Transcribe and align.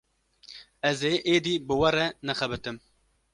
Ez 0.89 0.99
ê 1.11 1.13
êdî 1.35 1.55
bi 1.67 1.75
we 1.81 1.89
re 1.95 2.07
nexebitim. 2.27 2.77